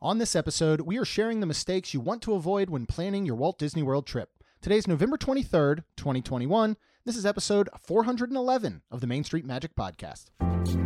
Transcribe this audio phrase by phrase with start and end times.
[0.00, 3.34] On this episode, we are sharing the mistakes you want to avoid when planning your
[3.34, 4.30] Walt Disney World trip.
[4.62, 6.76] Today's November 23rd, 2021.
[7.04, 10.26] This is episode 411 of the Main Street Magic Podcast.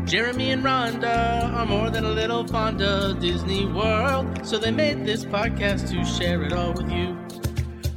[0.09, 5.05] Jeremy and Rhonda are more than a little fond of Disney World, so they made
[5.05, 7.15] this podcast to share it all with you.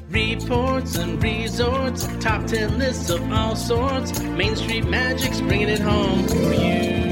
[0.09, 4.19] Reports and resorts, top 10 lists of all sorts.
[4.19, 7.04] Main Street Magic's bringing it home for you.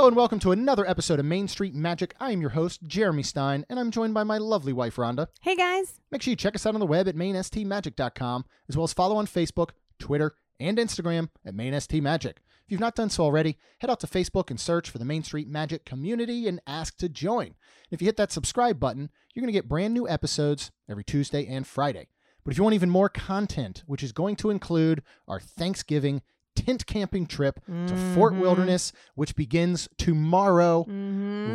[0.00, 2.14] Hello and welcome to another episode of Main Street Magic.
[2.18, 5.26] I am your host, Jeremy Stein, and I'm joined by my lovely wife, Rhonda.
[5.42, 6.00] Hey guys.
[6.10, 9.16] Make sure you check us out on the web at mainstmagic.com, as well as follow
[9.16, 12.36] on Facebook, Twitter, and Instagram at mainstmagic.
[12.38, 15.22] If you've not done so already, head out to Facebook and search for the Main
[15.22, 17.54] Street Magic community and ask to join.
[17.90, 21.46] If you hit that subscribe button, you're going to get brand new episodes every Tuesday
[21.46, 22.08] and Friday.
[22.42, 26.22] But if you want even more content, which is going to include our Thanksgiving
[26.60, 30.84] tent camping trip to Fort Wilderness, which begins tomorrow,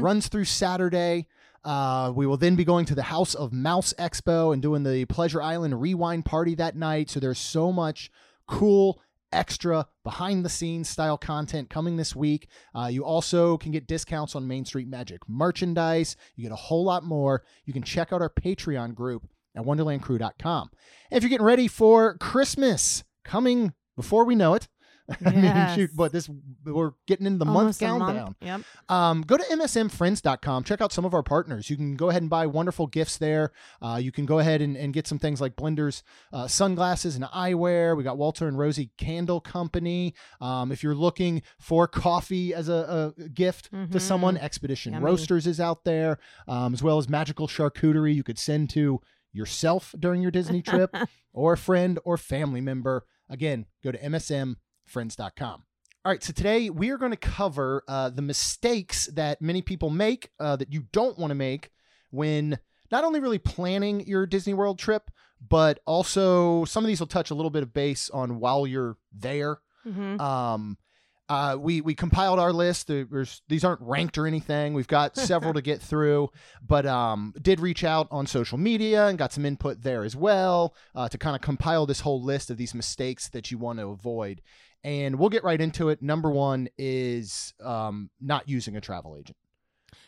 [0.01, 1.27] runs through Saturday.
[1.63, 5.05] Uh, we will then be going to the House of Mouse Expo and doing the
[5.05, 7.09] Pleasure Island Rewind Party that night.
[7.09, 8.11] So there's so much
[8.47, 12.47] cool extra behind the scenes style content coming this week.
[12.73, 16.15] Uh, you also can get discounts on Main Street Magic merchandise.
[16.35, 17.43] You get a whole lot more.
[17.65, 20.69] You can check out our Patreon group at wonderlandcrew.com.
[21.09, 24.67] And if you're getting ready for Christmas coming before we know it,
[25.25, 26.29] I mean, shoot, but this
[26.65, 28.15] we're getting into the month Almost a countdown.
[28.15, 28.35] month.
[28.41, 28.61] Yep.
[28.89, 30.63] Um, go to msmfriends.com.
[30.63, 31.69] Check out some of our partners.
[31.69, 33.51] You can go ahead and buy wonderful gifts there.
[33.81, 37.23] Uh, you can go ahead and, and get some things like Blender's uh, sunglasses and
[37.25, 37.95] eyewear.
[37.95, 40.13] We got Walter and Rosie Candle Company.
[40.41, 44.01] Um, if you're looking for coffee as a, a gift to Mhm.
[44.01, 45.05] someone, Expedition Yummy.
[45.05, 46.17] Roasters is out there,
[46.47, 49.01] um, as well as magical charcuterie you could send to
[49.33, 50.95] yourself during your Disney trip
[51.33, 53.05] or a friend or family member.
[53.29, 53.97] Again, go to
[54.89, 55.63] msmfriends.com.
[56.03, 59.89] All right, so today we are going to cover uh, the mistakes that many people
[59.89, 61.71] make uh, that you don't want to make
[62.11, 62.59] when
[62.91, 65.09] not only really planning your Disney World trip,
[65.49, 68.97] but also some of these will touch a little bit of base on while you're
[69.11, 69.57] there.
[69.83, 70.77] hmm Um,
[71.27, 72.87] uh, we we compiled our list.
[72.87, 74.73] There's, these aren't ranked or anything.
[74.73, 76.29] We've got several to get through,
[76.65, 80.75] but um, did reach out on social media and got some input there as well
[80.93, 83.87] uh, to kind of compile this whole list of these mistakes that you want to
[83.87, 84.41] avoid.
[84.83, 86.03] And we'll get right into it.
[86.03, 89.37] Number one is um, not using a travel agent.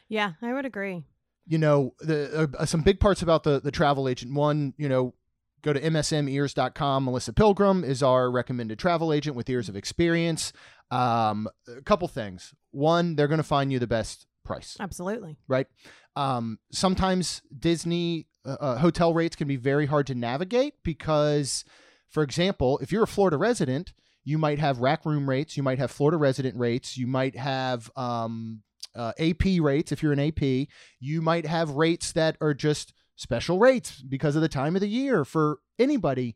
[0.08, 1.04] Yeah, I would agree.
[1.48, 4.34] You know, the uh, some big parts about the the travel agent.
[4.34, 5.14] One, you know,
[5.62, 7.06] go to msmears.com.
[7.06, 10.54] Melissa Pilgrim is our recommended travel agent with years of experience.
[10.90, 12.54] Um, a couple things.
[12.72, 15.38] One, they're going to find you the best price, Absolutely.
[15.48, 15.68] right?
[16.16, 21.66] Um, sometimes Disney uh, uh, hotel rates can be very hard to navigate because,
[22.10, 23.94] for example, if you're a Florida resident,
[24.24, 27.92] you might have rack room rates, you might have Florida resident rates, you might have
[27.96, 28.62] um,
[28.96, 30.68] uh, AP rates if you're an AP,
[31.00, 34.90] you might have rates that are just special rates because of the time of the
[34.90, 36.36] year for anybody,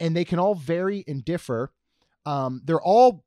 [0.00, 1.72] and they can all vary and differ.
[2.26, 3.24] Um, they're all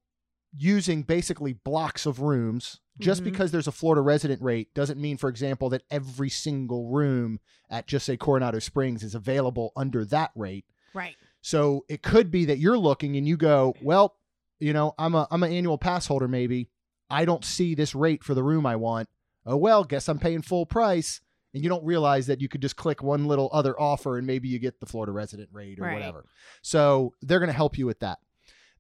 [0.58, 2.80] using basically blocks of rooms.
[3.00, 3.26] Just Mhm.
[3.26, 7.86] because there's a Florida resident rate doesn't mean, for example, that every single room at
[7.86, 10.66] just say Coronado Springs is available under that rate.
[10.96, 11.16] Right.
[11.42, 14.16] So it could be that you're looking and you go, well,
[14.60, 16.70] you know, I'm a I'm an annual pass holder maybe.
[17.10, 19.10] I don't see this rate for the room I want.
[19.46, 21.22] Oh well, guess I'm paying full price.
[21.54, 24.48] And you don't realize that you could just click one little other offer and maybe
[24.48, 25.94] you get the Florida resident rate or Right.
[25.94, 26.26] whatever.
[26.62, 28.20] So they're going to help you with that.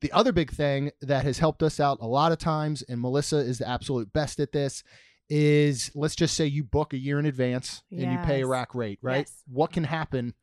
[0.01, 3.37] The other big thing that has helped us out a lot of times, and Melissa
[3.37, 4.83] is the absolute best at this,
[5.29, 8.73] is let's just say you book a year in advance and you pay a rack
[8.75, 9.25] rate, right?
[9.27, 9.43] Yes.
[9.47, 10.33] What can happen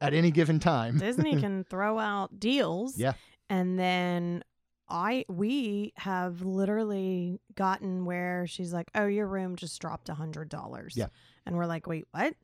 [0.00, 0.98] at any given time?
[0.98, 2.96] Disney can throw out deals.
[2.96, 3.14] Yeah.
[3.50, 4.42] And then
[4.88, 10.48] I we have literally gotten where she's like, "Oh, your room just dropped a hundred
[10.48, 11.08] dollars." Yeah.
[11.46, 12.34] And we're like, "Wait, what?"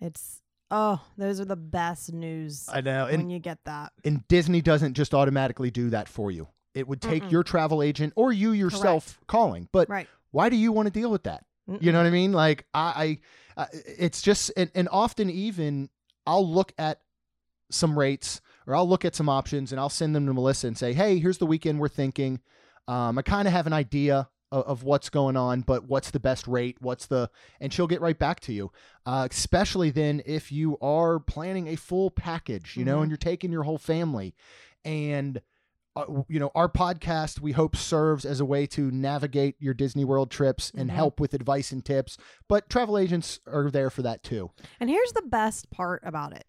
[0.00, 3.06] It's oh, those are the best news I know.
[3.06, 3.92] when And, you get that.
[4.04, 6.48] and Disney doesn't just automatically do that for you.
[6.74, 7.32] It would take Mm-mm.
[7.32, 9.68] your travel agent or you yourself calling.
[9.72, 10.06] But Right.
[10.30, 11.44] why do you want to deal with that?
[11.80, 12.32] You know what I mean?
[12.32, 13.18] Like I,
[13.56, 15.88] I it's just and, and often even
[16.26, 17.00] I'll look at
[17.70, 20.76] some rates or I'll look at some options and I'll send them to Melissa and
[20.76, 22.40] say, hey, here's the weekend we're thinking.
[22.88, 26.20] Um, I kind of have an idea of, of what's going on, but what's the
[26.20, 26.76] best rate?
[26.80, 27.30] What's the
[27.60, 28.70] and she'll get right back to you.
[29.06, 33.02] Uh, especially then if you are planning a full package, you know, Mhm.
[33.02, 34.34] and you're taking your whole family,
[34.84, 35.40] and
[35.96, 40.04] uh, you know our podcast we hope serves as a way to navigate your Disney
[40.04, 40.94] World trips and Mhm.
[40.94, 42.16] help with advice and tips.
[42.48, 44.50] But travel agents are there for that too.
[44.78, 46.46] And here's the best part about it.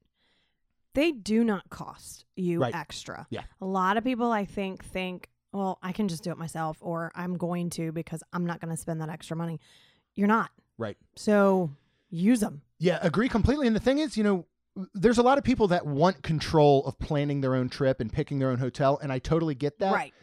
[0.93, 2.75] They do not cost you Right.
[2.75, 3.25] extra.
[3.29, 3.43] Yeah.
[3.61, 7.11] A lot of people I think think, well, I can just do it myself or
[7.15, 9.59] I'm going to because I'm not going to spend that extra money.
[10.15, 10.51] you're not.
[10.77, 10.97] Right.
[11.15, 11.71] So
[12.09, 12.61] use them.
[12.79, 13.67] Yeah, agree completely.
[13.67, 14.45] And the thing is, you know,
[14.93, 18.39] there's a lot of people that want control of planning their own trip and picking
[18.39, 19.93] their own hotel, and I totally get that.
[19.93, 20.13] Right.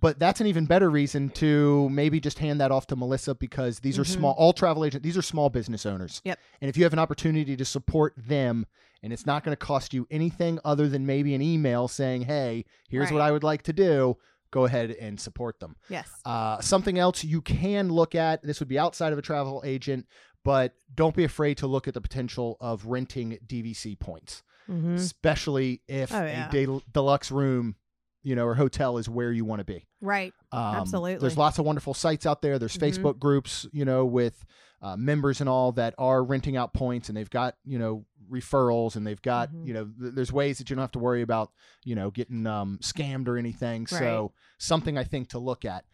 [0.00, 3.80] But that's an even better reason to maybe just hand that off to Melissa because
[3.80, 4.14] these are Mhm.
[4.16, 6.22] small, all travel agents, these are small business owners.
[6.24, 6.38] Yep.
[6.60, 8.66] And if you have an opportunity to support them
[9.02, 12.64] and it's not going to cost you anything other than maybe an email saying, hey,
[12.88, 14.16] here's what I would like to do,
[14.50, 15.76] go ahead and support them.
[15.88, 16.08] Yes.
[16.24, 20.06] Uh, something else you can look at, this would be outside of a travel agent,
[20.44, 25.82] but don't be afraid to look at the potential of renting DVC points, hmm especially
[25.88, 26.48] if Oh, yeah.
[26.48, 27.76] a de- deluxe room,
[28.22, 29.86] you know, or hotel is where you want to be.
[30.00, 30.32] Right.
[30.52, 31.16] Um, Absolutely.
[31.18, 32.58] There's lots of wonderful sites out there.
[32.58, 32.88] There's Mhm.
[32.90, 34.44] Facebook groups, you know, with
[34.82, 38.94] uh, members and all that are renting out points, and they've got you know referrals,
[38.96, 39.66] and they've got Mhm.
[39.66, 41.50] you know th- there's ways that you don't have to worry about
[41.84, 43.86] you know getting um, scammed or anything.
[43.86, 45.84] So something I think to look at.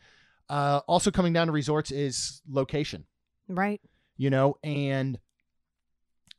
[0.51, 3.07] Uh, also coming down to resorts is location,
[3.49, 3.81] Right.
[4.17, 5.19] you know, and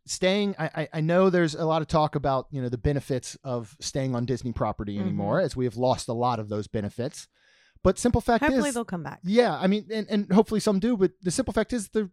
[0.06, 0.56] staying.
[0.60, 4.16] I, I know there's a lot of talk about you know the benefits of staying
[4.16, 5.02] on Disney property Mhm.
[5.02, 7.28] anymore, as we have lost a lot of those benefits.
[7.84, 9.20] But simple fact Hopefully is, hopefully they'll come back.
[9.24, 12.10] yeah, I mean, and, and hopefully some do, but the simple fact is the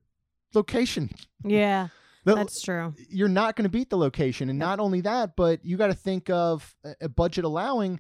[0.54, 1.10] location.
[1.44, 1.88] Yeah.
[2.24, 2.94] The- That's true.
[3.08, 4.48] you're not going to beat the location.
[4.48, 7.98] And not only that, but you got to think of a- budget allowing.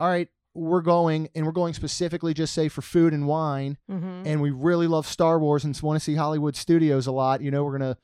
[0.00, 4.22] All right, we're going, and we're going specifically just say for food and wine, hmm
[4.26, 7.40] and we really love Star Wars and want to see Hollywood Studios a lot.
[7.40, 7.98] You know, we're going to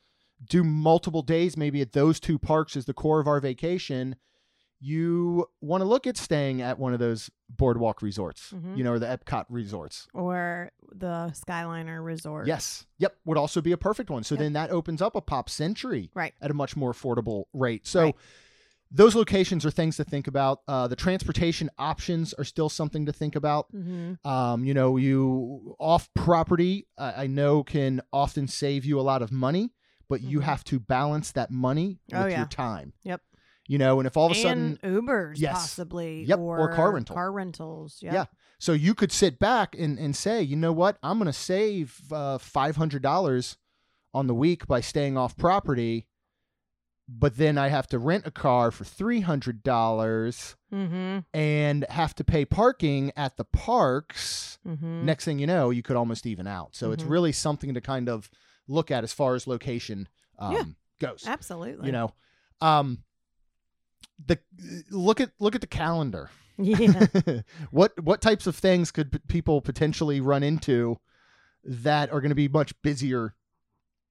[0.49, 4.15] do multiple days maybe at those two parks as the core of our vacation.
[4.79, 8.77] You want to look at staying at one of those boardwalk resorts, Mhm.
[8.77, 10.07] you know, or the Epcot resorts.
[10.13, 12.47] Or the Skyliner Resort.
[12.47, 12.85] Yes.
[12.97, 13.17] Yep.
[13.25, 14.23] Would also be a perfect one.
[14.23, 14.39] So Yep.
[14.39, 16.33] then that opens up a pop century Right.
[16.41, 17.87] at a much more affordable rate.
[17.87, 18.15] So Right.
[18.91, 20.61] those locations are things to think about.
[20.67, 23.67] Uh, the transportation options are still something to think about.
[23.71, 29.01] hmm Um, you know, you off property, uh, I know can often save you a
[29.01, 29.73] lot of money,
[30.07, 30.43] but you Mhm.
[30.43, 32.37] have to balance that money with Oh, yeah.
[32.39, 32.93] your time.
[33.03, 33.21] Yep.
[33.67, 35.53] You know, and if all of a sudden and Ubers Yes.
[35.53, 36.23] possibly.
[36.25, 37.15] Yep, or car rental.
[37.15, 37.97] Car rentals.
[38.01, 38.13] Yep.
[38.13, 38.25] Yeah.
[38.59, 41.99] So you could sit back and, and say, you know what, I'm going to save
[42.11, 43.57] uh, $500
[44.13, 46.07] on the week by staying off property,
[47.09, 51.19] but then I have to rent a car for $300 Mm-hmm.
[51.33, 54.57] and have to pay parking at the parks.
[54.67, 55.05] Mm-hmm.
[55.05, 56.75] Next thing you know, you could almost even out.
[56.75, 57.09] So it's Mhm.
[57.09, 58.29] really something to kind of
[58.67, 60.63] look at as far as location um, Yeah.
[60.99, 61.23] goes.
[61.25, 61.85] Absolutely.
[61.85, 62.13] You know,
[62.59, 63.03] um,
[64.23, 64.39] the
[64.91, 66.29] look at look at the calendar.
[66.57, 67.07] Yeah.
[67.71, 70.97] what what types of things could p- people potentially run into
[71.63, 73.35] that are going to be much busier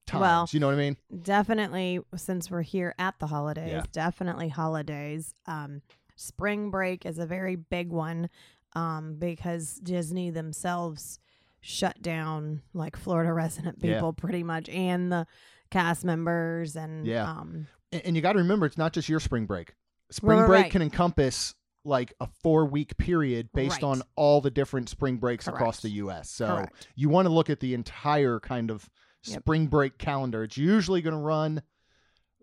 [0.07, 0.21] times?
[0.21, 0.97] Well, you know what I mean?
[1.23, 3.83] definitely since we're here at the holidays Yeah.
[3.93, 5.81] definitely holidays um
[6.17, 8.29] spring break is a very big one
[8.75, 11.19] um because disney themselves
[11.63, 13.95] shut down like florida resident Yeah.
[13.95, 15.27] people pretty much and the
[15.71, 17.31] cast members and Yeah.
[17.31, 19.75] um And, and you got to remember, it's not just your spring break.
[20.15, 20.73] Spring Right, break right.
[20.73, 23.89] can encompass like a four week period based Right.
[23.89, 26.31] on all the different spring breaks across the U.S.
[26.31, 28.89] So correct you want to look at the entire kind of
[29.27, 29.41] Yep.
[29.41, 30.45] spring break calendar.
[30.45, 31.63] It's usually going to run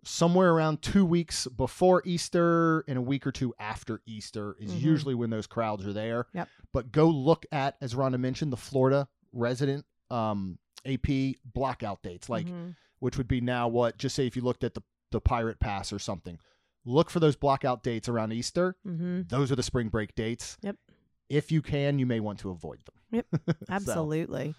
[0.04, 4.82] somewhere around two weeks before Easter and a week or two after Easter is Mhm.
[4.82, 6.26] usually when those crowds are there.
[6.34, 6.50] Yep.
[6.74, 12.48] But go look at, as Rhonda mentioned, the Florida resident um, AP blockout dates, like
[12.48, 12.76] Mhm.
[13.00, 13.98] which would be now what?
[13.98, 16.40] Just say if you looked at the the Pirate Pass or something,
[16.86, 18.76] look for those blockout dates around Easter.
[18.86, 19.30] Mhm.
[19.30, 20.58] Those are the spring break dates.
[20.62, 20.76] Yep.
[21.30, 23.24] If you can, you may want to avoid them.
[23.48, 24.56] So, Absolutely.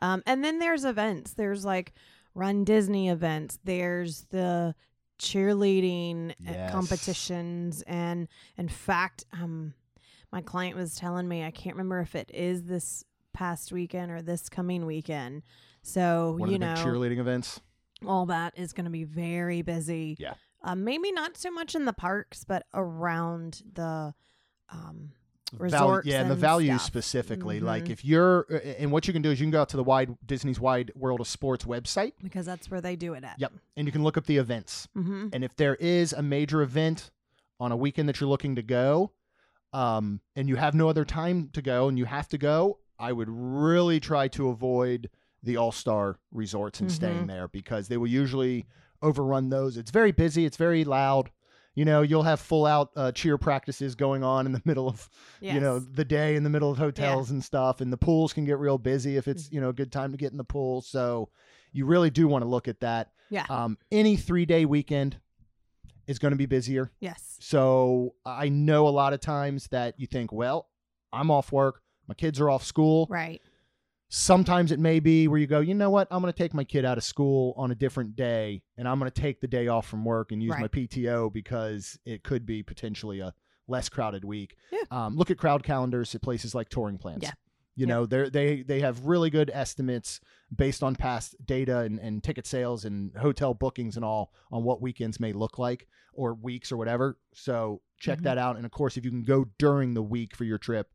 [0.00, 1.34] Um, and then there's events.
[1.34, 1.92] There's like
[2.34, 3.58] Run Disney events.
[3.64, 4.74] There's the
[5.36, 6.72] cheerleading uh, Yes.
[6.72, 7.82] competitions.
[7.86, 9.74] And in fact, um,
[10.32, 14.22] my client was telling me, I can't remember if it is this past weekend or
[14.22, 15.42] this coming weekend.
[15.82, 17.60] So, one you know, cheerleading events.
[18.06, 20.16] all that is going to be very busy.
[20.18, 20.34] Yeah.
[20.66, 24.12] Um, maybe not so much in the parks, but around the
[24.68, 25.12] um,
[25.52, 26.86] Value, resorts yeah, and the stuff.
[26.86, 27.60] specifically.
[27.60, 27.90] Like Mhm.
[27.90, 29.84] if you're, uh, and what you can do is you can go out to the
[29.84, 32.14] wide Disney's Wide World of Sports website.
[32.20, 33.36] because that's where they do it at.
[33.38, 34.88] Yep, and you can look up the events.
[34.96, 35.28] Mm-hmm.
[35.32, 37.12] And if there is a major event
[37.60, 39.12] on a weekend that you're looking to go,
[39.72, 43.12] um, and you have no other time to go, and you have to go, I
[43.12, 45.10] would really try to avoid
[45.44, 47.28] the All Star resorts and staying Mhm.
[47.28, 48.66] there because they will usually
[49.06, 49.76] overrun those.
[49.76, 50.44] It's very busy.
[50.44, 51.30] It's very loud.
[51.74, 55.08] You know, you'll have full out uh, cheer practices going on in the middle of
[55.40, 58.44] you know the day in the middle of hotels and stuff and the pools can
[58.44, 59.32] get real busy if Mm.
[59.32, 61.28] it's you know a good time to get in the pool so
[61.72, 63.44] you really do want to look at that Yeah.
[63.50, 65.18] um, any three day weekend
[66.06, 67.36] is going to be busier yes.
[67.40, 70.68] so i know a lot of times that you think well
[71.12, 73.42] i'm off work my kids are off school Right.
[74.08, 76.62] Sometimes it may be where you go, you know what, I'm going to take my
[76.62, 79.66] kid out of school on a different day and I'm going to take the day
[79.66, 83.34] off from work and use my PTO because it could be potentially a
[83.66, 84.56] less crowded week.
[84.70, 84.82] Yeah.
[84.92, 87.24] Um, look at crowd calendars at places like touring plans.
[87.24, 87.32] Yeah.
[87.74, 87.88] You Yep.
[87.88, 90.20] know, they they they have really good estimates
[90.54, 94.80] based on past data and, and ticket sales and hotel bookings and all on what
[94.80, 97.18] weekends may look like or weeks or whatever.
[97.34, 98.22] So check Mhm.
[98.22, 98.56] that out.
[98.56, 100.90] And of course, if you can go during the week for your trip,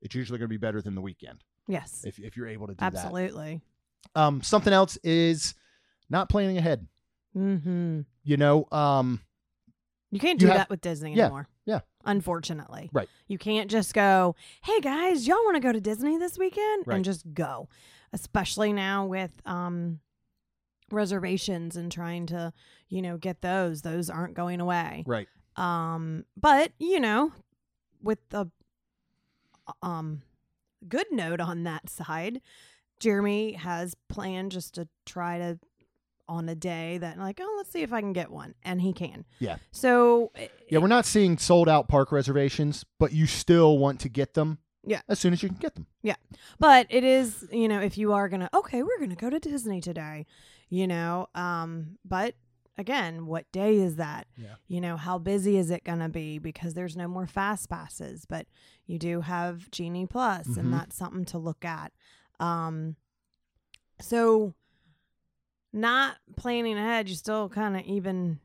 [0.00, 2.02] it's usually going to be better than the weekend Yes.
[2.04, 2.94] if, if you're able to do that.
[2.94, 3.60] Absolutely.
[4.14, 5.54] Um, something else is
[6.10, 6.86] not planning ahead.
[7.36, 8.00] Mm-hmm.
[8.22, 9.20] You know, um,
[10.10, 11.48] You can't You do have- that with Disney Yeah, anymore.
[11.64, 11.80] yeah.
[12.04, 12.90] Unfortunately.
[12.92, 13.08] Right.
[13.28, 16.86] You can't just go, hey guys, y'all want to go to Disney this weekend?
[16.86, 16.96] Right.
[16.96, 17.68] And just go.
[18.12, 20.00] Especially now with um
[20.90, 22.52] reservations and trying to,
[22.88, 23.82] you know, get those.
[23.82, 25.02] Those aren't going away.
[25.06, 25.26] right.
[25.56, 27.32] Um, but you know,
[28.02, 28.46] with the
[29.82, 30.22] um
[30.88, 32.40] good note on that side,
[33.00, 35.58] Jeremy has planned just to try to
[36.28, 38.92] on a day that like, oh, let's see if I can get one, and he
[38.92, 39.24] can.
[39.38, 39.56] Yeah.
[39.72, 44.08] So eh, Yeah, we're not seeing sold out park reservations, but you still want to
[44.08, 44.58] get them.
[44.86, 45.00] Yeah.
[45.08, 45.86] As soon as you can get them.
[46.02, 46.16] Yeah.
[46.58, 49.80] But it is you know if you are gonna okay we're gonna go to disney
[49.80, 50.26] today
[50.68, 52.34] you know um but
[52.76, 54.54] again what day is that Yeah.
[54.66, 58.46] you know how busy is it gonna be because there's no more fast passes but
[58.86, 60.56] you do have genie plus Mhm.
[60.58, 61.92] and that's something to look at
[62.40, 62.96] um
[64.00, 64.54] so
[65.72, 68.38] not planning ahead you still kind of even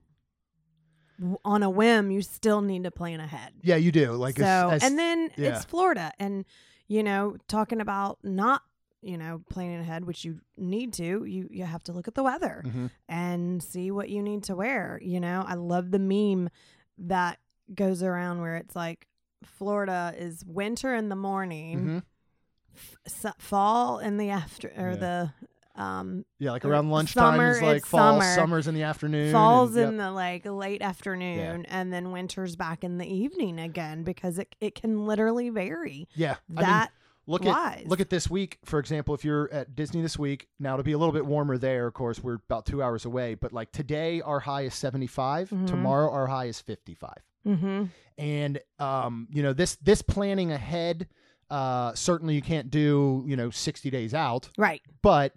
[1.43, 4.13] on a whim you still need to plan ahead Yeah, you do.
[4.13, 5.55] Like so as, as- and then yeah.
[5.55, 6.45] it's Florida, and
[6.87, 8.63] you know, talking about not
[9.01, 11.23] you know planning ahead, which you need to.
[11.25, 12.89] You you have to look at the weather Mhm.
[13.07, 14.99] and see what you need to wear.
[15.01, 16.49] You know, I love the meme
[16.97, 17.39] that
[17.73, 19.07] goes around where it's like
[19.43, 22.03] Florida is winter in the morning, Mhm.
[23.05, 24.95] f- fall in the after or Yeah.
[24.95, 25.33] the
[25.75, 28.35] um Yeah, like around lunchtime summer, is like fall, summer.
[28.35, 29.31] summer's in the afternoon.
[29.31, 30.07] falls and, in yep.
[30.07, 34.75] the like late afternoon and then winter's back in the evening again because it, it
[34.75, 36.31] can literally vary Yeah.
[36.49, 36.91] I mean, that
[37.29, 37.81] look wise.
[37.81, 40.83] at look at this week, for example, if you're at Disney this week, now it'll
[40.83, 43.35] be a little bit warmer there, of course, we're about two hours away.
[43.35, 45.67] But like today our high is seventy Mhm.
[45.67, 47.21] tomorrow our high is fifty five.
[47.45, 47.85] mm-hmm.
[48.17, 51.07] and um, you know this this planning ahead
[51.49, 55.33] uh, certainly you can't do you know 60 days out right but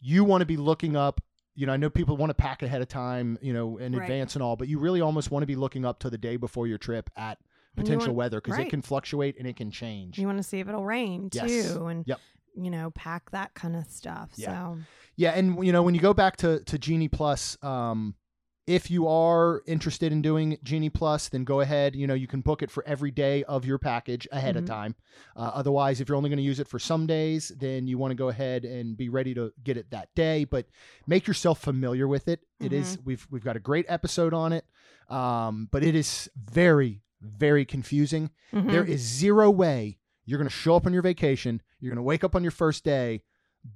[0.00, 1.20] you want to be looking up
[1.56, 4.02] you know i know people want to pack ahead of time you know in Right.
[4.02, 6.36] advance and all but you really almost want to be looking up to the day
[6.36, 7.38] before your trip at
[7.76, 10.58] potential want- weather because it can fluctuate and it can change you want to see
[10.60, 11.72] if it'll rain Yes.
[11.72, 12.18] too and Yep.
[12.56, 14.74] you know pack that kind of stuff Yeah.
[14.74, 14.78] so
[15.16, 18.14] Yeah, and you know when you go back to to Genie Plus, um,
[18.66, 21.94] if you are interested in doing Genie Plus, then go ahead.
[21.94, 24.58] You know you can book it for every day of your package ahead Mhm.
[24.60, 24.94] of time.
[25.36, 28.12] Uh, otherwise, if you're only going to use it for some days, then you want
[28.12, 30.44] to go ahead and be ready to get it that day.
[30.44, 30.66] But
[31.06, 32.40] make yourself familiar with it.
[32.58, 34.64] It is we've we've got a great episode on it,
[35.08, 38.30] um, but it is very very confusing.
[38.52, 38.70] Mhm.
[38.70, 41.60] There is zero way you're going to show up on your vacation.
[41.80, 43.22] You're going to wake up on your first day,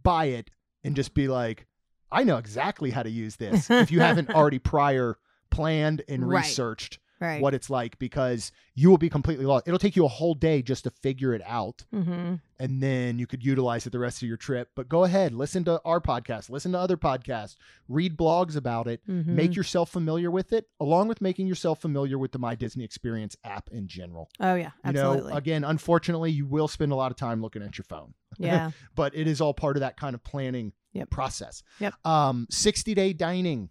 [0.02, 0.50] buy it,
[0.84, 1.66] and just be like,
[2.12, 3.68] I know exactly how to use this.
[3.70, 5.16] if you haven't already prior
[5.50, 6.44] planned and Right.
[6.44, 9.66] researched right what it's like, because you will be completely lost.
[9.68, 11.84] It'll take you a whole day just to figure it out.
[11.94, 12.34] mm-hmm.
[12.60, 14.70] And then you could utilize it the rest of your trip.
[14.76, 17.56] But go ahead, listen to our podcast, listen to other podcasts,
[17.88, 19.34] read blogs about it, Mm-hmm.
[19.34, 23.36] make yourself familiar with it, along with making yourself familiar with the My Disney Experience
[23.44, 24.28] app in general.
[24.40, 27.62] oh yeah You absolutely know, again, unfortunately, you will spend a lot of time looking
[27.62, 31.10] at your phone, yeah but it is all part of that kind of planning Yep.
[31.10, 31.64] process.
[31.80, 31.94] Yep.
[32.06, 33.68] Um, 60 day dining.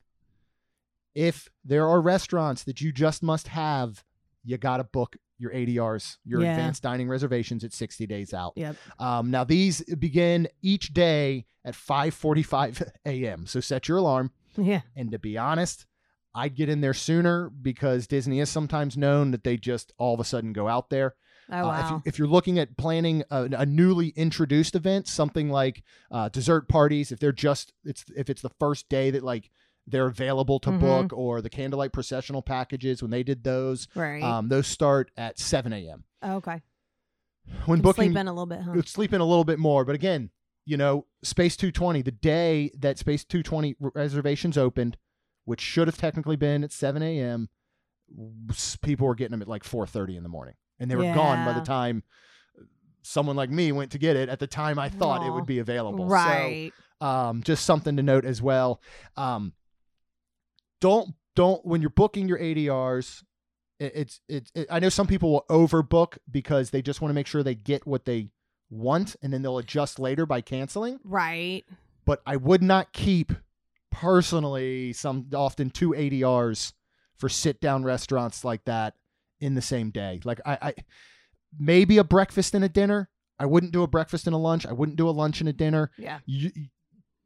[1.15, 4.03] If there are restaurants that you just must have,
[4.43, 6.51] you got to book your ADRs, your Yeah.
[6.51, 8.53] advanced dining reservations at 60 days out.
[8.55, 13.45] yep Um, now these begin each day at 5:45 a.m.
[13.45, 14.31] So set your alarm.
[14.57, 15.85] yeah And to be honest,
[16.35, 20.19] I'd get in there sooner because Disney is sometimes known that they just all of
[20.19, 21.15] a sudden go out there.
[21.51, 25.07] oh Uh, wow if, you, if you're looking at planning a, a newly introduced event,
[25.07, 29.23] something like uh, dessert parties, if they're just it's if it's the first day that
[29.23, 29.49] like
[29.87, 30.79] they're available to Mhm.
[30.79, 35.37] book, or the candlelight processional packages when they did those, right um, those start at
[35.39, 36.03] 7 a.m.
[36.23, 36.61] okay
[37.65, 39.83] When Can booking, sleep in a little bit huh sleep in a little bit more.
[39.85, 40.29] But again,
[40.65, 44.97] you know, Space 220, the day that Space 220 reservations opened,
[45.45, 47.49] which should have technically been at 7 a.m.,
[48.81, 50.55] people were getting them at like 4.30 in the morning.
[50.79, 52.03] And they were gone by the time
[53.01, 55.59] someone like me went to get it at the time I thought it would be
[55.59, 56.07] available.
[56.07, 56.71] right
[57.01, 58.81] So um, just something to note as well.
[59.17, 59.53] Um,
[60.83, 63.23] don't don't when you're booking your ADRs.
[63.79, 67.15] It, it's it's it, I know some people will overbook because they just want to
[67.15, 68.27] make sure they get what they
[68.69, 70.99] want, and then they'll adjust later by canceling.
[71.05, 71.63] Right.
[72.05, 73.31] But I would not keep
[73.91, 76.73] personally some often two ADRs
[77.15, 78.95] for sit down restaurants like that
[79.39, 80.19] in the same day.
[80.25, 80.73] Like I, I
[81.57, 83.09] maybe a breakfast and a dinner.
[83.39, 84.65] I wouldn't do a breakfast and a lunch.
[84.65, 85.91] I wouldn't do a lunch and a dinner.
[85.97, 86.19] Yeah.
[86.25, 86.51] You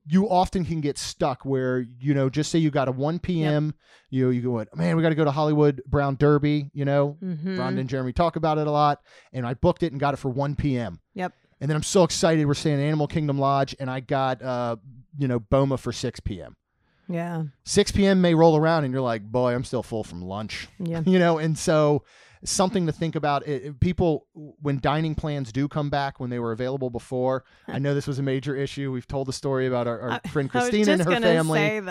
[0.09, 3.73] you often can get stuck where you know just say you got a 1 p.m.
[4.09, 6.69] You you go man we got to go to Hollywood Brown Derby.
[6.73, 7.59] You know Mm-hmm.
[7.59, 9.01] And Jeremy talk about it a lot,
[9.33, 10.99] and I booked it and got it for 1 p.m.
[11.13, 11.33] Yep.
[11.59, 12.45] And then I'm so excited.
[12.45, 14.77] We're staying at Animal Kingdom Lodge, and I got uh
[15.17, 16.55] you know Boma for 6 p.m.
[17.09, 17.43] Yeah.
[17.65, 18.21] 6 p.m.
[18.21, 21.01] may roll around, and you're like, boy, I'm still full from lunch Yeah.
[21.05, 22.03] you know and so
[22.49, 23.47] something to think about.
[23.47, 27.77] It, it- people when dining plans do come back when they were available before i
[27.79, 28.91] know this was a major issue.
[28.91, 31.81] We've told the story about our, our I- friend christina and her family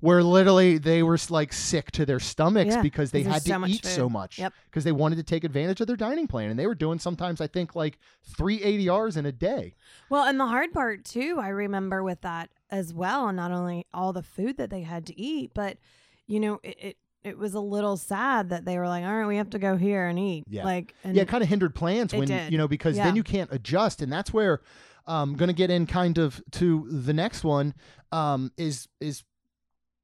[0.00, 3.58] where literally they were like sick to their stomachs Yeah, because they had to so
[3.58, 4.52] much eat so much Yep.
[4.66, 7.40] because they wanted to take advantage of their dining plan and they were doing sometimes
[7.40, 9.74] i think like three adrs in a day.
[10.08, 13.86] Well, and the hard part too, I remember with that as well, and not only
[13.92, 15.78] all the food that they had to eat, but
[16.26, 19.26] you know, it it, it was a little sad that they were like, "All right,
[19.26, 20.64] we have to go here and eat." Yeah.
[20.64, 22.50] Like, and yeah, it kind of hindered plans when did.
[22.52, 23.04] you know because Yeah.
[23.04, 24.60] then you can't adjust, and that's where
[25.06, 27.74] I'm going to get in kind of to the next one
[28.12, 29.24] um, is is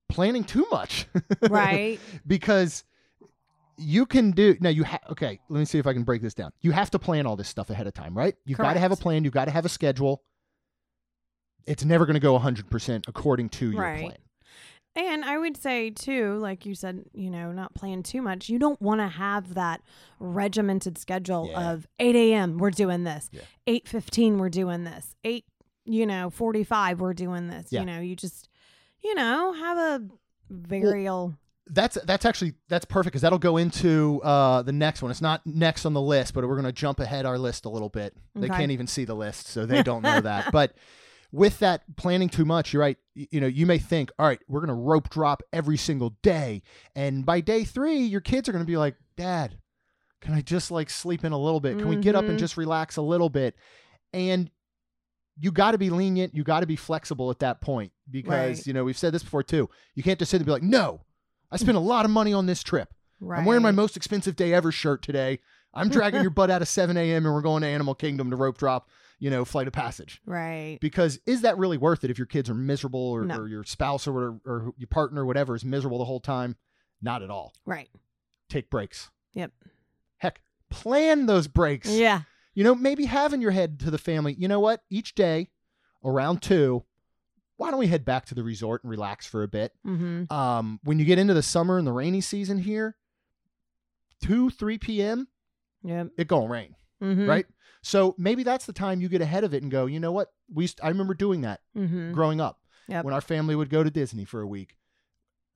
[0.09, 1.07] planning too much,
[1.51, 2.01] right.
[2.27, 2.85] because
[3.77, 4.71] you can do now.
[4.71, 5.39] You have okay.
[5.49, 6.51] Let me see if I can break this down.
[6.63, 8.35] You have to plan all this stuff ahead of time, right?
[8.45, 9.25] You've got to have a plan.
[9.25, 10.23] You've got to have a schedule.
[11.67, 14.01] It's never going to go 100 percent according to your Right.
[14.01, 14.17] plan.
[14.99, 18.49] And I would say too, like you said, you know, not plan too much.
[18.49, 19.81] You don't want to have that
[20.19, 21.71] regimented schedule Yeah.
[21.73, 22.59] of eight a.m.
[22.59, 23.31] We're doing this.
[23.33, 23.43] Yeah.
[23.67, 24.39] Eight fifteen.
[24.39, 25.15] We're doing this.
[25.25, 25.45] Eight,
[25.85, 27.01] you know, forty five.
[27.01, 27.69] We're doing this.
[27.71, 27.81] Yeah.
[27.81, 28.49] You know, you just,
[29.03, 30.03] you know, have a
[30.53, 31.37] varial.
[31.69, 35.11] that's that's actually that's perfect because that'll go into uh, the next one.
[35.11, 37.69] It's not next on the list, but we're going to jump ahead our list a
[37.69, 38.17] little bit.
[38.35, 38.57] They Okay.
[38.57, 40.51] can't even see the list, so they don't know that.
[40.53, 40.73] But
[41.33, 42.97] with that planning too much, you're right.
[43.15, 46.63] You know, you may think, all right, we're going to rope drop every single day,
[46.95, 49.59] and by day three, your kids are going to be like, Dad,
[50.21, 51.79] can I just like sleep in a little bit?
[51.79, 52.41] Can we get up and Mhm.
[52.41, 53.55] just relax a little bit?
[54.13, 54.51] And
[55.41, 56.35] you got to be lenient.
[56.35, 58.67] You got to be flexible at that point because Right.
[58.67, 59.69] you know we've said this before too.
[59.95, 61.03] You can't just sit and be like, no,
[61.51, 62.93] I spent a lot of money on this trip.
[63.21, 63.39] Right.
[63.41, 65.41] I'm wearing my most expensive day ever shirt today.
[65.75, 67.27] I'm dragging your butt out of 7 a.m.
[67.27, 70.21] and we're going to Animal Kingdom to rope drop, you know, flight of passage.
[70.27, 70.79] Right.
[70.81, 73.37] Because is that really worth it if your kids are miserable or, No.
[73.39, 76.57] or your spouse or, whatever, or your partner or whatever is miserable the whole time?
[77.03, 77.53] Not at all.
[77.67, 77.89] Right.
[78.49, 79.11] Take breaks.
[79.35, 79.53] Yep.
[80.19, 81.89] Heck, plan those breaks.
[81.89, 82.23] Yeah.
[82.55, 84.83] You know, maybe have in your head to the family, you know what?
[84.91, 85.51] Each day
[86.05, 86.85] around two,
[87.57, 89.73] why don't we head back to the resort and relax for a bit?
[89.87, 90.33] Mm-hmm.
[90.33, 92.97] Um, when you get into the summer and the rainy season here,
[94.23, 95.29] 2, 3 p.m.,
[95.85, 96.09] Yep.
[96.19, 97.29] it gonna rain, Mm-hmm.
[97.29, 97.47] right?
[97.83, 100.33] So maybe that's the time you get ahead of it and go, you know what?
[100.53, 102.13] We used, I remember doing that Mm-hmm.
[102.13, 103.05] growing up Yep.
[103.05, 104.77] when our family would go to Disney for a week.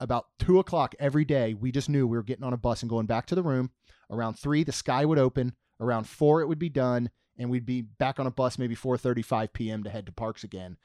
[0.00, 2.90] About two o'clock every day, we just knew we were getting on a bus and
[2.90, 3.70] going back to the room.
[4.10, 5.54] Around three, the sky would open.
[5.80, 8.96] Around four, it would be done, and we'd be back on a bus maybe four
[8.98, 9.82] thirty-five p.m.
[9.84, 10.76] to head to parks again.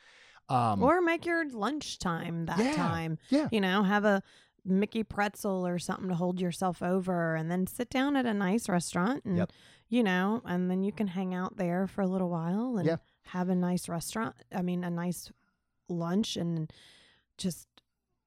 [0.50, 2.76] Um, Or make your lunchtime that Yeah.
[2.76, 3.17] time.
[3.30, 3.50] Yeah.
[3.52, 4.22] You know, have a
[4.63, 8.70] Mickey pretzel or something to hold yourself over and then sit down at a nice
[8.70, 9.52] restaurant and Yep.
[9.89, 12.97] You know, and then you can hang out there for a little while and Yeah.
[13.28, 14.36] have a nice restaurant.
[14.54, 15.32] I mean, a nice
[15.89, 16.71] lunch and
[17.38, 17.67] just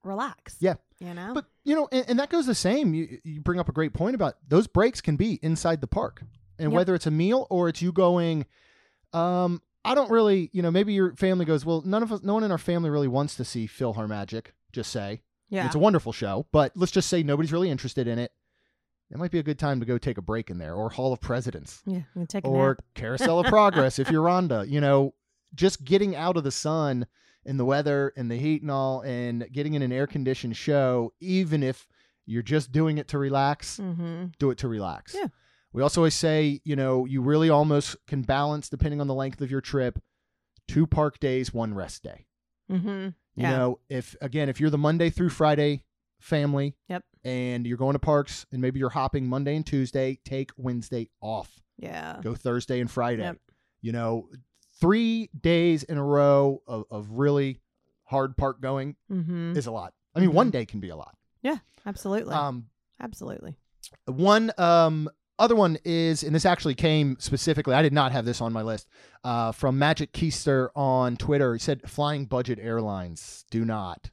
[0.04, 0.56] relax.
[0.60, 0.74] Yeah.
[0.98, 1.32] You know?
[1.34, 2.94] But you know, and, and that goes the same.
[2.94, 6.22] You you bring up a great point about those breaks can be inside the park,
[6.58, 6.76] and Yep.
[6.76, 8.46] whether it's a meal or it's you going,
[9.12, 12.34] um, I don't really, you know, maybe your family goes, well, none of us, no
[12.34, 14.54] one in our family really wants to see Phil Magic.
[14.72, 15.64] Just say yeah.
[15.66, 18.32] it's a wonderful show, but let's just say nobody's really interested in it.
[19.10, 21.12] It might be a good time to go take a break in there, or Hall
[21.12, 22.02] of Presidents, yeah.
[22.44, 22.78] Or.
[22.94, 24.68] Carousel of Progress if you're Rhonda.
[24.68, 25.14] You know,
[25.54, 27.06] just getting out of the sun
[27.44, 31.12] and the weather and the heat and all, and getting in an air conditioned show,
[31.20, 31.88] even if
[32.26, 34.26] you're just doing it to relax, Mm-hmm.
[34.38, 35.14] do it to relax.
[35.14, 35.26] Yeah.
[35.72, 39.40] We also always say, you know, you really almost can balance, depending on the length
[39.40, 39.98] of your trip,
[40.68, 42.26] two park days, one rest day.
[42.70, 43.08] Mm-hmm.
[43.36, 45.84] You know, if again, if you're the Monday through Friday
[46.20, 47.04] family, Yep.
[47.24, 51.60] And you're going to parks and maybe you're hopping Monday and Tuesday, take Wednesday off.
[51.78, 52.18] Yeah.
[52.22, 53.22] Go Thursday and Friday.
[53.22, 53.36] Yep.
[53.82, 54.28] You know,
[54.80, 57.58] three days in a row of, of really
[58.04, 59.56] hard park going Mm-hmm.
[59.56, 59.94] is a lot.
[60.14, 60.52] I mean, one Mhm.
[60.52, 61.16] day can be a lot.
[61.42, 62.34] Yeah, absolutely.
[62.34, 62.66] Um,
[63.00, 63.56] Absolutely.
[64.06, 67.72] one um other one is, and this actually came specifically.
[67.74, 68.86] I did not have this on my list.
[69.24, 74.10] Uh, from Magic Keister on Twitter, he said, "Flying budget airlines do not."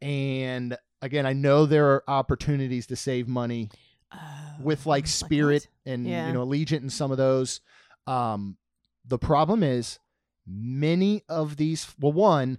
[0.00, 3.70] And again, I know there are opportunities to save money
[4.12, 4.18] Oh,
[4.60, 5.08] with like what?
[5.10, 6.28] Spirit and Yeah.
[6.28, 7.60] you know Allegiant and some of those.
[8.06, 8.56] Um,
[9.04, 9.98] The problem is
[10.46, 12.58] many of these, well, one,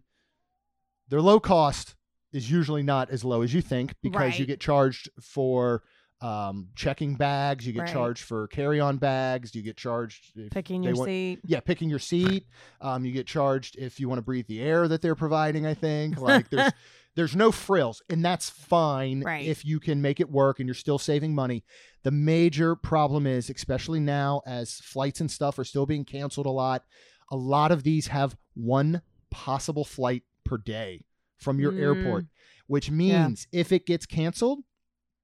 [1.10, 1.96] their low cost
[2.34, 5.84] is usually not as low as you think because you get charged for
[6.20, 7.94] um, checking bags, you get Right.
[7.94, 11.40] charged for carry on bags, you get charged if Picking your want- seat.
[11.46, 12.48] yeah, picking your seat.
[12.82, 15.66] Um, you get charged if you want to breathe the air that they're providing.
[15.68, 16.72] I think like there's
[17.18, 19.46] there's no frills, and that's fine Right.
[19.46, 21.66] if you can make it work and you're still saving money.
[22.04, 26.52] The major problem is, especially now as flights and stuff are still being canceled a
[26.52, 26.86] lot.
[27.32, 29.02] A lot of these have one
[29.32, 31.04] possible flight per day
[31.38, 31.80] from your Mm.
[31.82, 32.26] airport,
[32.68, 34.60] which means if it gets canceled,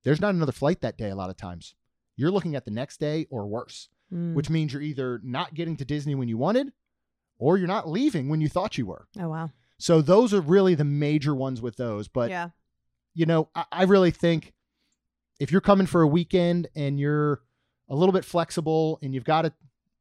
[0.04, 1.10] there's not another flight that day.
[1.10, 1.76] A lot of times,
[2.18, 4.34] you're looking at the next day or worse Mm.
[4.36, 6.74] which means you're either not getting to Disney when you wanted
[7.40, 9.08] or you're not leaving when you thought you were.
[9.20, 9.52] oh wow.
[9.84, 12.08] So those are really the major ones with those.
[12.08, 12.52] But, yeah.
[13.14, 14.54] you know, I, I really think
[15.42, 17.42] if you're coming for a weekend and you're
[17.90, 19.52] a little bit flexible and you've got a,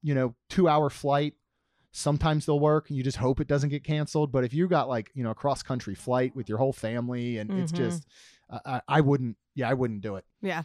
[0.00, 1.34] you know, two hour flight,
[1.90, 4.30] sometimes they'll work and you just hope it doesn't get canceled.
[4.30, 7.38] But if you got like, you know, a cross country flight with your whole family
[7.38, 7.76] and it's Mhm.
[7.76, 8.06] just,
[8.64, 10.62] I I wouldn't, yeah, I wouldn't do it Yeah.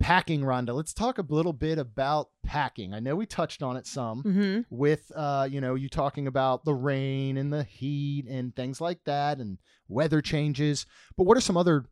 [0.00, 0.74] Packing Rhonda.
[0.74, 2.92] Let's talk a little bit about packing.
[2.94, 4.60] I know we touched on it some Mm-hmm.
[4.70, 9.04] with uh, you know, you talking about the rain and the heat and things like
[9.04, 10.86] that and weather changes.
[11.16, 11.86] But what are some other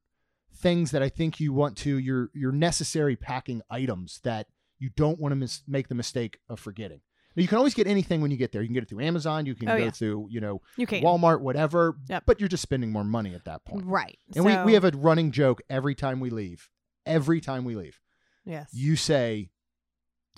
[0.55, 4.47] things that I think you want to your your necessary packing items that
[4.79, 7.01] you don't want to mis- make the mistake of forgetting?
[7.35, 8.61] Now, you can always get anything when you get there.
[8.61, 9.47] You can get it through Amazon.
[9.47, 9.91] You can Oh, go yeah.
[9.91, 11.03] through, you know, You can.
[11.03, 11.97] Walmart, whatever.
[12.11, 12.25] Yep.
[12.27, 13.87] But you're just spending more money at that point.
[13.87, 14.19] Right.
[14.37, 16.69] And we, we have a running joke every time we leave.
[17.07, 17.99] Every time we leave
[18.45, 18.71] yes.
[18.73, 19.51] you say,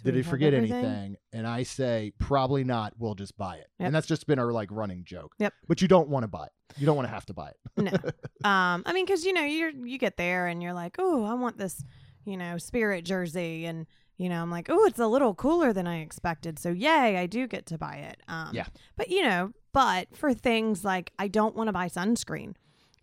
[0.02, 0.84] Do "Did he forget everything?
[0.84, 2.94] anything?" And I say, "Probably not.
[2.98, 3.86] We'll just buy it." Yep.
[3.86, 5.34] And that's just been our like running joke.
[5.38, 5.52] Yep.
[5.68, 6.52] But you don't want to buy it.
[6.76, 7.56] You don't want to have to buy it.
[7.76, 7.92] no.
[8.48, 11.32] Um, I mean, because you know, you're you get there and you're like, oh, I
[11.34, 11.82] want this,
[12.26, 13.86] you know, spirit jersey, and
[14.18, 17.26] you know, I'm like, oh, it's a little cooler than I expected, so yay, I
[17.26, 18.22] do get to buy it.
[18.28, 18.66] Um, Yeah.
[18.96, 22.54] But you know, but for things like I don't want to buy sunscreen,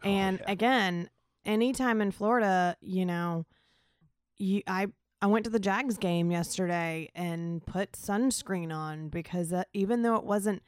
[0.03, 0.51] Oh, and yeah.
[0.51, 1.09] again,
[1.45, 3.45] anytime in Florida, you know,
[4.37, 4.87] you I.
[5.23, 10.15] I went to the Jags game yesterday and put sunscreen on because uh, even though
[10.15, 10.63] it wasn't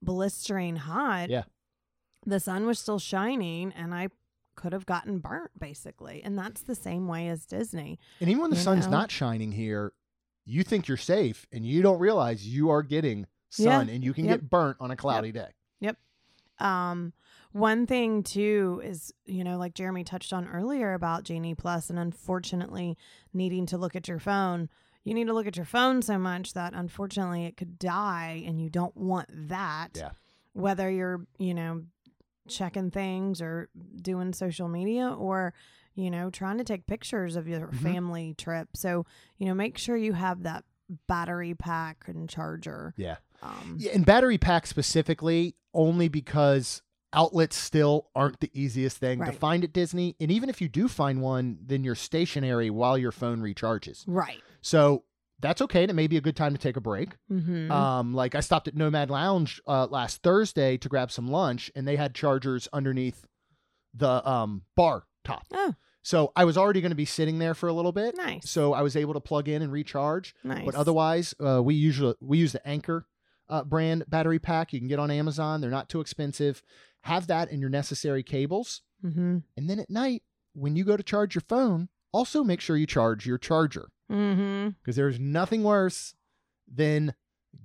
[0.00, 1.42] blistering hot, Yeah.
[2.24, 4.10] the sun was still shining and I
[4.54, 6.22] could have gotten burnt basically.
[6.22, 7.98] And that's the same way as Disney.
[8.20, 8.92] And even when the sun's know?
[8.98, 9.92] not shining here,
[10.44, 14.24] you think you're safe, and you don't realize you are getting sun, and you can
[14.24, 14.40] Yep.
[14.40, 15.50] get burnt on a cloudy day.
[15.80, 15.96] Yep.
[16.58, 17.12] Um,
[17.52, 21.98] one thing too is, you know, like Jeremy touched on earlier about Genie Plus and
[21.98, 22.96] unfortunately
[23.32, 24.68] needing to look at your phone.
[25.04, 28.60] You need to look at your phone so much that unfortunately it could die and
[28.60, 29.90] you don't want that.
[29.94, 30.10] Yeah.
[30.52, 31.82] Whether you're, you know,
[32.48, 33.68] checking things or
[34.00, 35.54] doing social media or,
[35.94, 37.74] you know, trying to take pictures of your Mhm.
[37.82, 38.68] family trip.
[38.76, 39.04] So,
[39.38, 40.64] you know, make sure you have that
[41.06, 42.94] battery pack and charger.
[42.96, 43.16] Yeah.
[43.42, 49.32] Um, Yeah, and battery pack specifically, only because outlets still aren't the easiest thing to
[49.32, 50.16] find at Disney.
[50.20, 54.04] And even if you do find one, then you're stationary while your phone recharges.
[54.06, 54.40] Right.
[54.60, 55.04] So
[55.40, 55.82] that's okay.
[55.82, 57.10] And it may be a good time to take a break.
[57.30, 57.70] Mm-hmm.
[57.70, 61.86] Um, like I stopped at Nomad Lounge uh, last Thursday to grab some lunch, and
[61.86, 63.26] they had chargers underneath
[63.94, 65.44] the um, bar top.
[65.52, 68.16] oh, So I was already going to be sitting there for a little bit.
[68.16, 68.48] nice.
[68.48, 70.34] So I was able to plug in and recharge.
[70.44, 70.64] nice.
[70.64, 73.06] But otherwise, uh, we usually we use the Anker
[73.48, 74.72] uh, brand battery pack.
[74.72, 75.60] You can get on Amazon.
[75.60, 76.62] They're not too expensive.
[77.02, 78.82] Have that in your necessary cables.
[79.04, 79.38] Mm-hmm.
[79.56, 80.22] And then at night,
[80.54, 84.70] when you go to charge your phone, also make sure you charge your charger Mm-hmm.
[84.82, 86.14] because there's nothing worse
[86.70, 87.14] than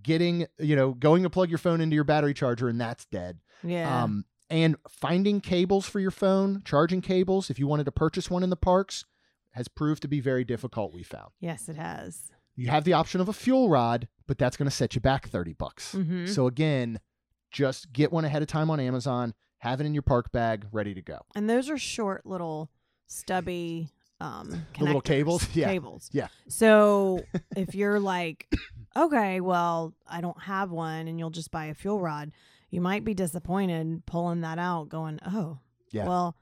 [0.01, 3.39] getting, you know, going to plug your phone into your battery charger and that's dead.
[3.63, 4.03] Yeah.
[4.03, 8.43] Um, and finding cables for your phone, charging cables, if you wanted to purchase one
[8.43, 9.03] in the parks,
[9.51, 11.31] has proved to be very difficult, we found.
[11.41, 12.29] yes, it has.
[12.55, 15.27] You have the option of a fuel rod, but that's going to set you back
[15.27, 15.93] 30 bucks.
[15.95, 16.27] Mm-hmm.
[16.27, 17.01] So again,
[17.51, 20.93] just get one ahead of time on Amazon, have it in your park bag, ready
[20.93, 21.19] to go.
[21.35, 22.69] and those are short little
[23.07, 25.47] stubby um The little cables?
[25.53, 25.67] Yeah.
[25.67, 26.09] Cables.
[26.11, 26.27] Yeah.
[26.47, 27.23] So
[27.55, 28.47] if you're like,
[28.97, 32.31] okay, well, I don't have one and you'll just buy a fuel rod,
[32.71, 35.59] you might be disappointed pulling that out going, "Oh,
[35.91, 36.05] Yeah.
[36.07, 36.35] well,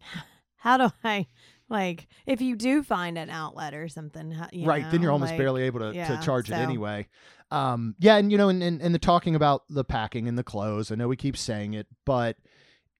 [0.56, 1.26] how do I
[1.68, 4.90] like if you do find an outlet or something, right.
[4.90, 7.06] then you're almost like- barely able to, yeah, to charge it so- anyway.
[7.50, 8.16] Um, yeah.
[8.16, 10.96] And, you know, and, and, and the talking about the packing and the clothes, I
[10.96, 12.36] know we keep saying it, but,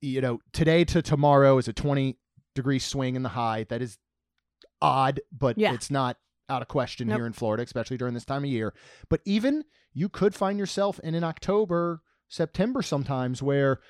[0.01, 2.17] you know, today to tomorrow is a 20
[2.55, 3.65] degree swing in the high.
[3.69, 3.99] That is
[4.81, 5.73] odd, but Yeah.
[5.75, 7.19] it's not out of question Nope.
[7.19, 8.73] here in Florida, especially during this time of year.
[9.09, 13.81] But even you could find yourself in an October, September sometimes where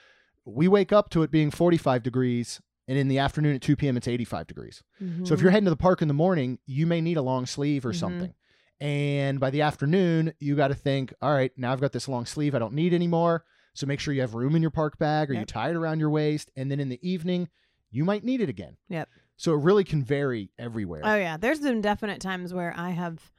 [0.45, 3.97] we wake up to it being 45 degrees and in the afternoon at 2 p.m.
[3.97, 4.83] it's 85 degrees.
[5.25, 7.47] So if you're heading to the park in the morning, you may need a long
[7.47, 7.97] sleeve or Mhm.
[7.99, 8.35] something.
[8.81, 12.27] And by the afternoon, you got to think, all right, now I've got this long
[12.27, 13.45] sleeve I don't need anymore.
[13.75, 15.49] So make sure you have room in your park bag or you Yep.
[15.49, 16.51] tie it around your waist.
[16.57, 17.49] And then in the evening,
[17.91, 18.77] you might need it again.
[18.89, 19.09] Yep.
[19.37, 21.03] So it really can vary everywhere.
[21.05, 23.33] Oh yeah, there's been definite times where I have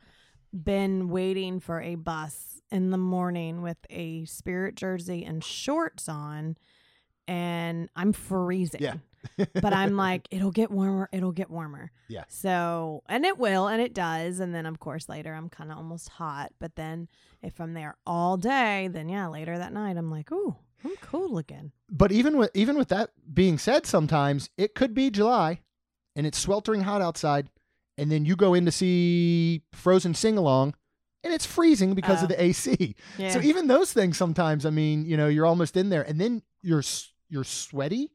[0.54, 6.58] been waiting for a bus in the morning with a spirit jersey and shorts on
[7.28, 8.82] and I'm freezing.
[8.82, 8.96] Yeah.
[9.38, 11.92] But I'm like it'll get warmer, it'll get warmer.
[12.08, 12.24] Yeah.
[12.30, 15.78] So, and it will and it does and then of course later I'm kind of
[15.78, 17.08] almost hot, but then
[17.42, 21.38] if I'm there all day, then yeah, later that night I'm like, "Ooh, I'm cool
[21.38, 25.62] again." but even with even with that being said, sometimes it could be July
[26.16, 27.50] and it's sweltering hot outside,
[27.98, 30.74] and then you go in to see Frozen sing along,
[31.24, 32.34] and it's freezing because of Oh.
[32.36, 32.96] the AC.
[33.20, 33.30] Yeah.
[33.32, 36.42] So even those things sometimes, I mean, you know, you're almost in there, and then
[36.64, 36.84] you're
[37.30, 38.12] you're sweaty.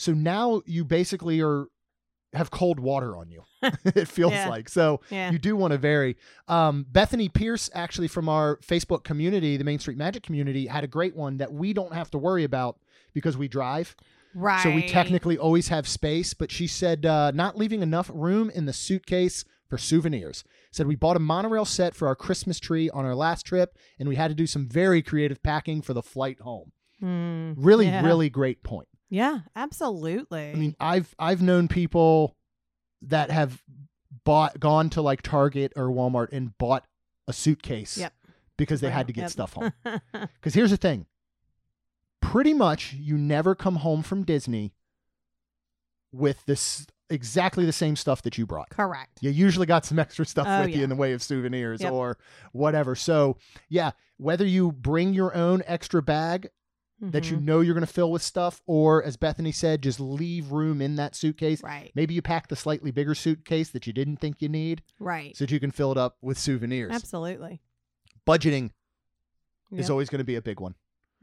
[0.00, 1.66] So now you basically are
[2.32, 3.42] have cold water on you.
[3.84, 4.48] it feels Yeah.
[4.48, 5.00] like so.
[5.10, 5.30] yeah.
[5.30, 6.16] You do want to vary.
[6.48, 10.86] Um, Bethany Pierce, actually from our Facebook community, the Main Street Magic community, had a
[10.86, 12.78] great one that we don't have to worry about
[13.12, 13.96] because we drive.
[14.34, 14.62] right.
[14.62, 16.32] So we technically always have space.
[16.32, 20.44] But she said uh, not leaving enough room in the suitcase for souvenirs.
[20.70, 24.08] Said we bought a monorail set for our Christmas tree on our last trip, and
[24.08, 26.70] we had to do some very creative packing for the flight home.
[27.00, 27.52] Hmm.
[27.56, 28.06] Really, Yeah.
[28.06, 28.86] really great point.
[29.10, 30.50] Yeah, absolutely.
[30.50, 32.36] I mean, I've I've known people
[33.02, 33.60] that have
[34.24, 36.84] bought gone to like Target or Walmart and bought
[37.28, 38.12] a suitcase Yep.
[38.56, 39.30] because they Wow, had to get yep.
[39.30, 39.72] stuff home.
[40.12, 41.06] Because here's the thing.
[42.22, 44.72] Pretty much you never come home from Disney
[46.12, 48.70] with this exactly the same stuff that you brought.
[48.70, 49.18] Correct.
[49.20, 51.92] You usually got some extra stuff Oh, with you in the way of souvenirs Yep.
[51.92, 52.18] or
[52.52, 52.94] whatever.
[52.94, 53.36] So,
[53.68, 56.48] yeah, whether you bring your own extra bag
[57.00, 57.42] that you Mhm.
[57.44, 60.96] know you're going to fill with stuff, or as Bethany said, just leave room in
[60.96, 61.62] that suitcase.
[61.62, 61.90] Right.
[61.94, 65.34] Maybe you pack the slightly bigger suitcase that you didn't think you need Right.
[65.36, 66.92] so that you can fill it up with souvenirs.
[66.92, 67.60] Absolutely.
[68.26, 68.70] Budgeting
[69.70, 69.80] Yep.
[69.80, 70.74] is always going to be a big one.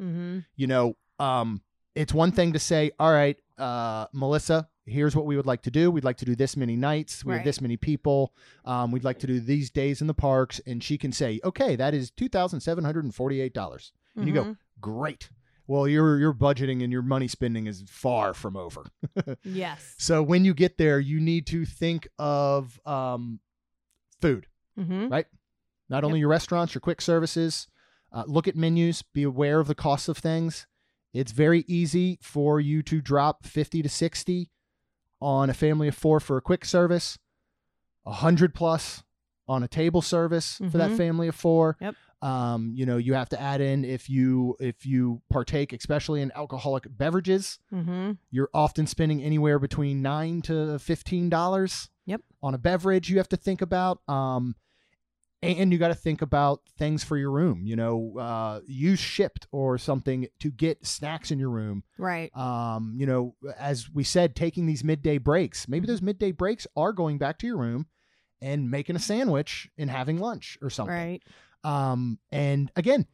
[0.02, 0.40] mm-hmm.
[0.56, 1.62] You know, um,
[1.96, 5.72] it's one thing to say, all right, uh, Melissa, here's what we would like to
[5.72, 5.90] do.
[5.92, 7.26] We'd like to do this many nights.
[7.26, 8.34] We have this many people.
[8.63, 10.60] Um, we'd like to do these days in the parks.
[10.66, 13.92] And she can say, okay, that is $2,748.
[14.16, 15.30] And you go, great.
[15.68, 18.86] Well, your your budgeting and your money spending is far from over.
[19.44, 19.96] Yes.
[19.98, 23.40] So when you get there, you need to think of um,
[24.22, 24.48] food.
[24.80, 25.10] Mm-hmm.
[25.10, 25.26] Right.
[25.90, 27.68] Not only your restaurants, your quick services.
[28.12, 29.02] Uh, look at menus.
[29.02, 30.66] Be aware of the costs of things.
[31.14, 34.50] It's very easy for you to drop fifty to sixty
[35.20, 37.18] on a family of four for a quick service,
[38.06, 39.04] a hundred plus
[39.48, 40.98] on a table service for that Mhm.
[40.98, 41.76] family of four.
[41.82, 41.96] Yep.
[42.22, 46.32] Um, you know, you have to add in if you if you partake, especially in
[46.36, 48.14] alcoholic beverages, Mm-hmm.
[48.32, 51.90] you're often spending anywhere between nine to fifteen dollars.
[52.08, 52.22] Yep.
[52.42, 54.00] On a beverage, you have to think about.
[54.08, 54.56] Um,
[55.44, 57.62] and you got to think about things for your room.
[57.64, 61.84] You know, uh, use Shipt or something to get snacks in your room.
[62.00, 62.36] Right.
[62.36, 65.68] Um, you know, as we said, taking these midday breaks.
[65.68, 67.86] Maybe those midday breaks are going back to your room
[68.42, 70.96] and making a sandwich and having lunch or something.
[70.96, 71.22] Right.
[71.63, 73.06] Um, and again,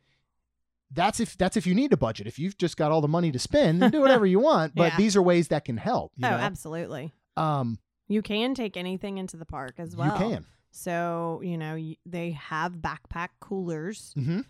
[0.91, 2.27] that's if that's if you need a budget.
[2.27, 4.75] If you've just got all the money to spend, then do whatever you want.
[4.75, 4.97] But Yeah.
[4.97, 6.11] these are ways that can help.
[6.17, 6.37] You oh, know?
[6.37, 7.13] absolutely.
[7.35, 10.11] Um, You can take anything into the park as well.
[10.11, 10.45] you can.
[10.71, 14.13] So you know y- they have backpack coolers.
[14.15, 14.41] hmm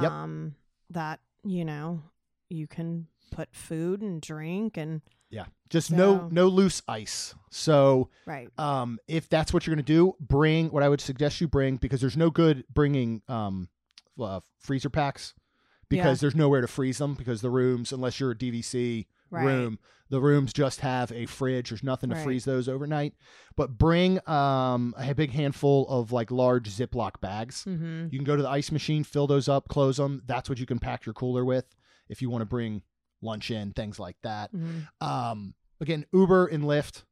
[0.00, 0.10] Yep.
[0.10, 0.54] Um,
[0.90, 2.02] that you know
[2.48, 5.46] you can put food and drink and Yeah.
[5.70, 7.34] Just no So- no loose ice.
[7.50, 8.48] So right.
[8.58, 11.76] um, if that's what you're going to do, bring what I would suggest you bring
[11.78, 13.68] because there's no good bringing um,
[14.20, 15.32] uh, freezer packs
[15.88, 19.44] because there's nowhere to freeze them because the rooms, unless you're a DVC Right.
[19.46, 19.78] room,
[20.10, 21.70] the rooms just have a fridge.
[21.70, 22.24] There's nothing to Right.
[22.24, 23.14] freeze those overnight.
[23.56, 27.64] But bring um, a big handful of like large Ziploc bags.
[27.64, 28.08] Mm-hmm.
[28.10, 30.20] You can go to the ice machine, fill those up, close them.
[30.26, 31.64] That's what you can pack your cooler with
[32.10, 32.82] if you want to bring
[33.22, 34.52] lunch in, things like that.
[34.54, 35.06] Mm-hmm.
[35.06, 37.04] Um, again, Uber and Lyft.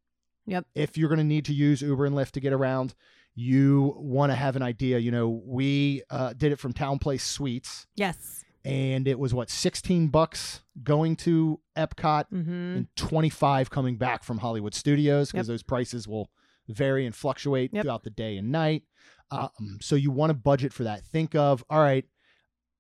[0.47, 0.67] Yep.
[0.75, 2.95] If you're going to need to use Uber and Lyft to get around,
[3.35, 4.99] you want to have an idea.
[4.99, 8.45] You know, we uh, did it from TownePlace Suites, Yes.
[8.65, 12.51] and it was what 16 bucks going to Epcot Mm-hmm.
[12.51, 15.53] and 25 coming back from Hollywood Studios because Yep.
[15.55, 16.31] those prices will
[16.69, 17.85] vary and fluctuate Yep.
[17.85, 18.83] throughout the day and night.
[19.31, 21.05] Um, so you want to budget for that.
[21.07, 22.05] Think of all right,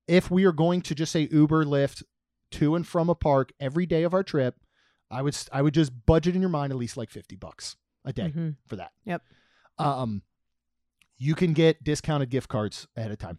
[0.08, 2.02] if we are going to just say Uber, Lyft
[2.52, 4.56] to and from a park every day of our trip,
[5.10, 8.12] I would I would just budget in your mind at least like 50 bucks a
[8.12, 8.56] day Mhm.
[8.66, 8.92] for that.
[9.04, 9.22] Yep.
[9.78, 10.22] Um,
[11.18, 13.38] you can get discounted gift cards ahead of time.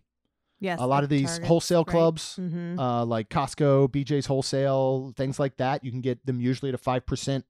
[0.60, 0.80] Yes.
[0.80, 2.78] a lot of these wholesale clubs, Mm-hmm.
[2.78, 5.84] uh, like Costco, BJ's Wholesale, things like that.
[5.84, 7.46] You can get them usually at a five percent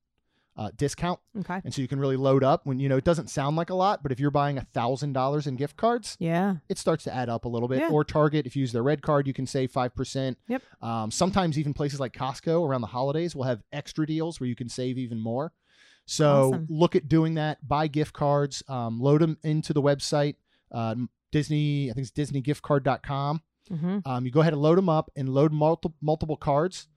[0.62, 1.60] uh, discount, Okay.
[1.64, 2.66] and so you can really load up.
[2.66, 5.14] When you know it doesn't sound like a lot, but if you're buying a thousand
[5.14, 6.56] dollars in gift cards, Yeah.
[6.70, 7.80] it starts to add up a little bit.
[7.80, 7.90] Yeah.
[7.90, 10.38] Or Target, if you use their red card, you can save five percent.
[10.48, 10.62] Yep.
[10.82, 14.56] Um, sometimes even places like Costco around the holidays will have extra deals where you
[14.56, 15.54] can save even more.
[16.06, 16.68] So Awesome.
[16.70, 17.66] look at doing that.
[17.68, 18.64] Buy gift cards.
[18.68, 20.36] Um, load them into the website.
[20.72, 20.96] Uh,
[21.32, 23.42] Disney, I think it's DisneyGiftCard.com.
[23.72, 24.00] Mm-hmm.
[24.06, 26.88] Um, you go ahead and load them up and load multiple multiple cards.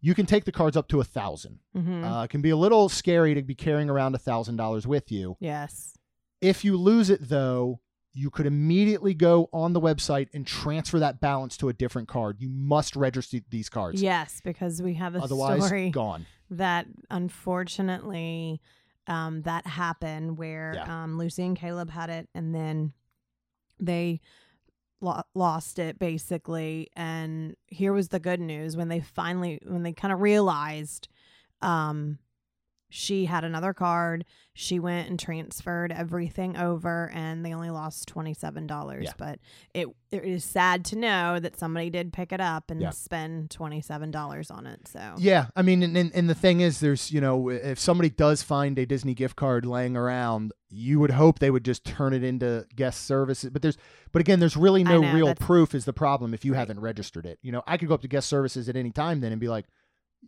[0.00, 1.58] You can take the cards up to a thousand.
[1.76, 2.04] Mm-hmm.
[2.04, 5.10] Uh, it can be a little scary to be carrying around a thousand dollars with
[5.12, 5.36] you.
[5.40, 5.94] yes.
[6.40, 7.80] If you lose it though,
[8.12, 12.36] you could immediately go on the website and transfer that balance to a different card.
[12.40, 14.00] You must register these cards.
[14.00, 16.26] Yes, because we have a Otherwise, story gone.
[16.50, 18.60] that unfortunately
[19.06, 21.02] um, that happened where Yeah.
[21.04, 22.92] um, Lucy and Caleb had it, and then
[23.80, 24.20] they
[25.00, 26.88] lo- lost it basically.
[26.96, 31.08] And here was the good news when they finally when they kind of realized
[31.60, 32.18] um,
[32.90, 34.24] she had another card.
[34.54, 39.04] She went and transferred everything over, and they only lost twenty seven dollars.
[39.04, 39.12] Yeah.
[39.16, 39.38] But
[39.74, 42.90] it it is sad to know that somebody did pick it up and Yeah.
[42.90, 44.88] spend twenty seven dollars on it.
[44.88, 48.10] So Yeah, I mean, and, and and the thing is, there's you know, if somebody
[48.10, 52.12] does find a Disney gift card laying around, you would hope they would just turn
[52.12, 53.50] it into guest services.
[53.50, 53.76] But there's,
[54.12, 56.58] but again, there's really no know, real proof is the problem if you Right.
[56.58, 57.38] haven't registered it.
[57.42, 59.48] You know, I could go up to guest services at any time then and be
[59.48, 59.66] like,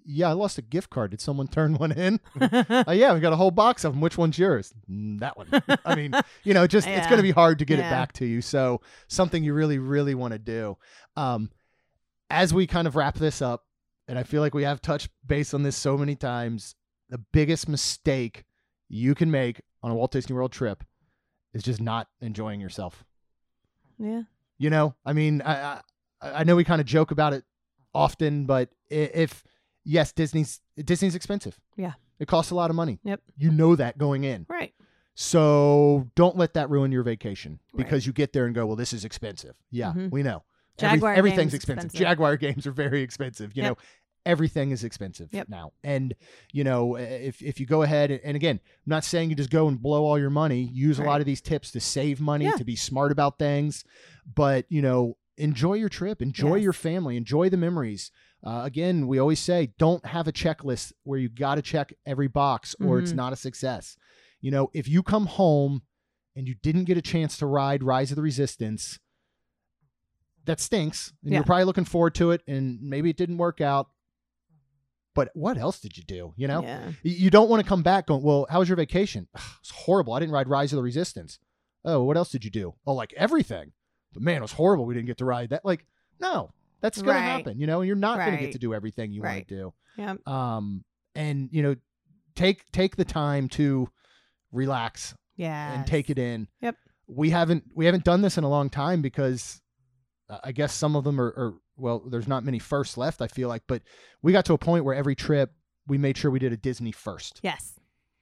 [0.05, 1.11] yeah, I lost a gift card.
[1.11, 2.20] Did someone turn one in?
[2.40, 4.00] uh, yeah, we got a whole box of them.
[4.00, 4.72] Which one's yours?
[4.90, 5.48] "Mm, that one.
[5.85, 8.26] I mean, you know, just it's going to be hard to get it back to
[8.26, 8.40] you.
[8.40, 10.76] So something you really, really want to do.
[11.16, 11.50] Um,
[12.31, 13.64] as we kind of wrap this up,
[14.09, 16.74] and I feel like we have touched base on this so many times,
[17.09, 18.44] the biggest mistake
[18.88, 20.83] you can make on a Walt Disney World trip
[21.53, 23.05] is just not enjoying yourself.
[23.98, 24.22] yeah.
[24.59, 25.81] You know, I mean, I
[26.20, 27.44] I, I know we kind of joke about it
[27.94, 29.42] often, but if
[29.90, 31.59] yes, Disney's Disney's expensive.
[31.76, 31.94] Yeah.
[32.18, 32.98] it costs a lot of money.
[33.03, 33.20] Yep.
[33.37, 34.44] you know that going in.
[34.48, 34.72] Right.
[35.14, 37.85] So don't let that ruin your vacation Right.
[37.85, 39.55] because you get there and go, well, this is expensive.
[39.70, 40.11] Yeah, Mhm.
[40.11, 40.42] we know.
[40.79, 41.85] Every- Jaguar everything's games expensive.
[41.87, 42.07] expensive.
[42.07, 43.55] Jaguar games are very expensive.
[43.55, 43.70] You Yep.
[43.70, 43.76] know,
[44.26, 45.48] everything is expensive Yep.
[45.48, 45.72] now.
[45.85, 46.14] And
[46.53, 49.68] you know, if if you go ahead and again, I'm not saying you just go
[49.68, 50.62] and blow all your money.
[50.62, 52.53] Use a lot of these tips to save money, Yeah.
[52.57, 53.85] to be smart about things.
[54.35, 56.64] But you know, enjoy your trip, enjoy Yes.
[56.64, 58.11] your family, enjoy the memories.
[58.42, 62.29] Uh, again, we always say don't have a checklist where you got to check every
[62.29, 63.16] box or it's Mhm.
[63.16, 63.96] not a success.
[64.40, 65.83] You know, if you come home
[66.35, 68.98] and you didn't get a chance to ride Rise of the Resistance,
[70.46, 71.12] that stinks.
[71.22, 71.38] And Yeah.
[71.38, 73.90] you're probably looking forward to it, and maybe it didn't work out.
[75.14, 76.33] But what else did you do?
[76.37, 76.92] You know, Yeah.
[77.03, 79.29] You don't want to come back going, "Well, how was your vacation?"
[79.61, 80.14] It's horrible.
[80.14, 81.38] I didn't ride Rise of the Resistance.
[81.85, 82.74] Oh, what else did you do?
[82.87, 83.72] Oh, like everything.
[84.12, 84.87] But man, it was horrible.
[84.87, 85.64] We didn't get to ride that.
[85.64, 85.85] Like,
[86.18, 87.20] no, that's going Right.
[87.22, 87.60] to happen.
[87.60, 89.36] You know, And you're not going to get to do everything you Right.
[89.36, 90.28] want to do Yep.
[90.28, 91.76] um and you know
[92.34, 93.88] take take the time to
[94.52, 95.72] relax Yeah.
[95.74, 96.76] and take it in Yep.
[97.06, 99.60] we haven't we haven't done this in a long time because
[100.28, 103.26] uh, i guess some of them are, are well there's not many firsts left i
[103.28, 103.82] feel like but
[104.22, 105.52] we got to a point where every trip
[105.86, 107.74] we made sure we did a disney first Yes.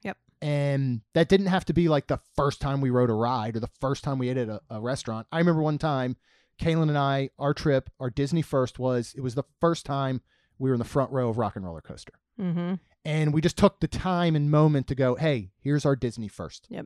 [0.03, 0.17] Yep.
[0.41, 3.59] And that didn't have to be like the first time we rode a ride or
[3.59, 6.15] the first time we ate at a, a restaurant i remember one time
[6.59, 10.21] kaylin and i our trip our disney first was it was the first time
[10.57, 12.75] we were in the front row of rock and roller coaster Mm-hmm.
[13.03, 16.67] and we just took the time and moment to go hey here's our disney first
[16.69, 16.85] Yep.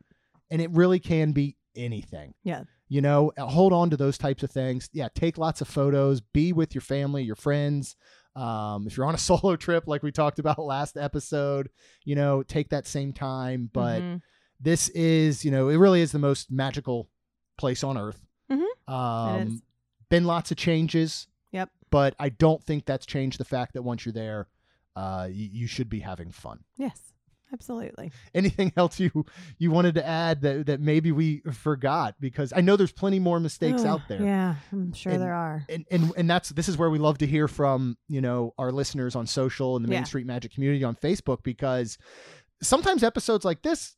[0.49, 2.63] and it really can be anything Yeah.
[2.87, 6.21] you know uh, hold on to those types of things yeah take lots of photos
[6.21, 7.95] be with your family your friends
[8.35, 11.69] um, if you're on a solo trip like we talked about last episode
[12.03, 14.21] you know take that same time but Mhm.
[14.59, 17.09] this is you know it really is the most magical
[17.59, 18.21] place on earth
[18.87, 19.61] um
[20.09, 21.69] been lots of changes Yep.
[21.89, 24.47] but i don't think that's changed the fact that once you're there
[24.95, 26.99] uh you, you should be having fun Yes.
[27.51, 28.11] Absolutely.
[28.33, 29.25] anything else you
[29.59, 33.39] you wanted to add that that maybe we forgot because i know there's plenty more
[33.39, 35.63] mistakes Ugh, out there Yeah, I'm sure And- there are.
[35.69, 38.71] and, and and that's this is where we love to hear from you know our
[38.71, 40.03] listeners on social and the Main Yeah.
[40.05, 41.97] Street Magic community on Facebook because
[42.61, 43.97] sometimes episodes like this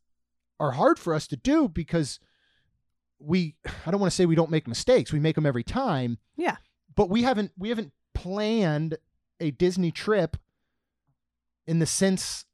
[0.60, 2.20] are hard for us to do because
[3.20, 6.18] we I don't want to say we don't make mistakes we make them every time
[6.36, 6.58] Yeah.
[6.96, 8.98] but we haven't we haven't planned
[9.40, 10.38] a Disney trip
[11.68, 12.46] in the sense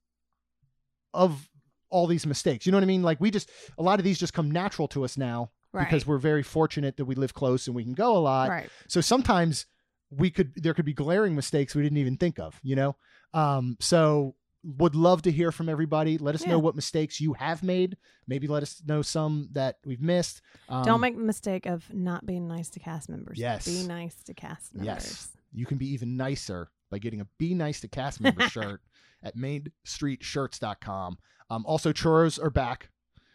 [1.13, 1.49] of
[1.89, 4.17] all these mistakes you know what I mean like we just a lot of these
[4.19, 5.85] just come natural to us now Right.
[5.87, 8.69] because we're very fortunate that we live close and we can go a lot right.
[8.89, 9.65] so sometimes
[10.09, 12.97] we could there could be glaring mistakes we didn't even think of, you know?
[13.33, 16.17] Um so would love to hear from everybody.
[16.17, 16.49] Let us Yeah.
[16.51, 17.97] know what mistakes you have made.
[18.27, 20.41] Maybe let us know some that we've missed.
[20.69, 23.39] Um, Don't make the mistake of not being nice to cast members.
[23.39, 23.65] Yes.
[23.65, 24.85] Be nice to cast members.
[25.03, 25.29] Yes.
[25.51, 28.81] You can be even nicer by getting a be nice to cast member shirt
[29.23, 31.17] at mainstreetshirts.com.
[31.49, 32.89] Um, also, churros are back.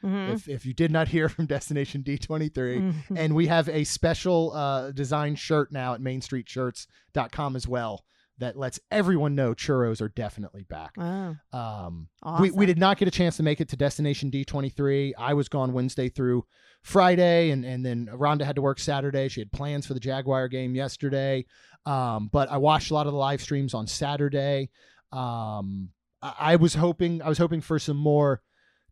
[0.05, 0.35] Mhm.
[0.35, 2.95] If, if you did not hear from Destination D23, Mhm.
[3.17, 8.05] and we have a special uh, design shirt now at mainstreetshirts.com as well
[8.39, 10.93] that lets everyone know churros are definitely back.
[10.99, 12.09] Oh, Um,
[12.41, 15.13] we, we did not get a chance to make it to Destination D23.
[15.17, 16.45] I was gone Wednesday through
[16.83, 19.29] Friday, and, and then Rhonda had to work Saturday.
[19.29, 21.47] She had plans for the Jaguar game yesterday.
[21.87, 24.71] Um, but I watched a lot of the live streams on Saturday.
[25.13, 28.43] Um, I, I was hoping I was hoping for some more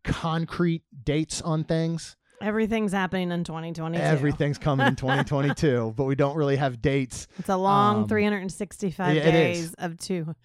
[0.03, 2.15] concrete dates on things.
[2.41, 4.03] Everything's happening in 2022.
[4.03, 7.27] Everything's coming in 2022, but we don't really have dates.
[7.39, 10.35] It's a long Um, 365 yeah, days of two,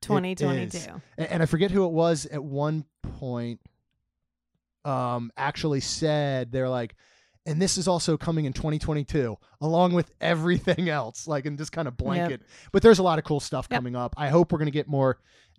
[0.00, 0.78] 2022.
[1.18, 3.60] and I forget who it was at one point
[4.84, 6.94] um actually said they're like
[7.44, 11.86] and this is also coming in 2022 along with everything else like and just kind
[11.86, 12.40] of blanket
[12.72, 13.76] but there's a lot of cool stuff Yep.
[13.76, 15.18] coming up i hope we're going to get more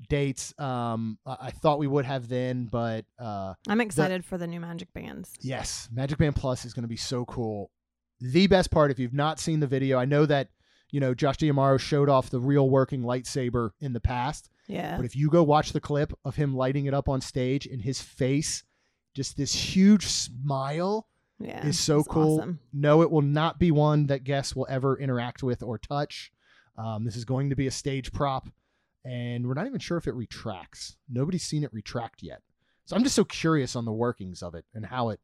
[0.10, 4.60] dates um I, thought we would have then but uh I'm excited for the new
[4.60, 5.34] Magic Bands.
[5.42, 7.72] yes magic band plus is going to be so cool
[8.20, 10.50] the best part if you've not seen the video i know that
[10.92, 14.96] you know josh D'Amaro showed off the real working lightsaber in the past Yeah.
[14.98, 17.82] but if you go watch the clip of him lighting it up on stage and
[17.82, 18.64] his face,
[19.14, 21.08] just this huge smile
[21.40, 21.66] yeah.
[21.66, 22.38] is so cool.
[22.40, 22.60] awesome.
[22.72, 26.32] No, it will not be one that guests will ever interact with or touch.
[26.78, 28.48] Um, this is going to be a stage prop,
[29.04, 30.98] and we're not even sure if it retracts.
[31.10, 32.42] Nobody's seen it retract yet.
[32.86, 35.20] So I'm just so curious on the workings of it and how it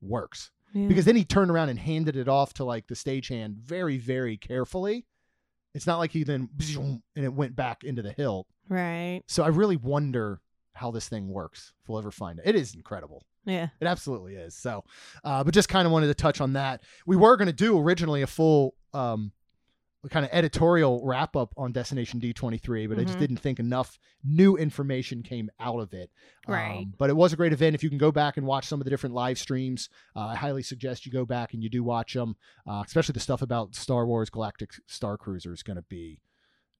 [0.00, 0.50] works.
[0.74, 0.88] Yeah.
[0.88, 4.36] Because then he turned around and handed it off to like the stagehand very, very
[4.36, 5.06] carefully.
[5.74, 6.48] It's not like he then
[7.14, 8.46] and it went back into the hilt.
[8.68, 9.22] right.
[9.28, 10.40] So I really wonder
[10.72, 11.72] how this thing works.
[11.82, 12.46] If we'll ever find it.
[12.46, 13.22] It is incredible.
[13.44, 13.68] Yeah.
[13.80, 14.54] It absolutely is.
[14.56, 14.84] So,
[15.24, 16.82] uh, but just kind of wanted to touch on that.
[17.06, 19.32] We were going to do originally a full um,
[20.10, 23.20] kind of editorial wrap up on Destination D23, but I just Mhm.
[23.20, 26.10] didn't think enough new information came out of it.
[26.48, 26.78] Right.
[26.84, 27.74] Um, but it was a great event.
[27.74, 30.36] If you can go back and watch some of the different live streams, uh, I
[30.36, 32.36] highly suggest you go back and you do watch them,
[32.66, 36.20] uh, especially the stuff about Star Wars Galactic Star Cruiser is going to be